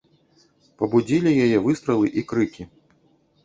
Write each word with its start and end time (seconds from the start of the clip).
Пабудзілі 0.79 1.35
яе 1.45 1.57
выстралы 1.67 2.13
і 2.21 2.27
крыкі. 2.33 2.69